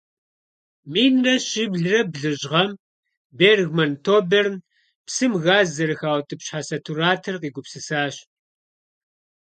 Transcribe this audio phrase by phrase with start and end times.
[0.91, 2.71] Минрэ щиблрэ блыщI гъэм
[3.39, 4.55] Бергман Тоберн
[5.05, 8.15] псым газ зэрыхаутIыпщхьэ сатуратор къигупсысащ.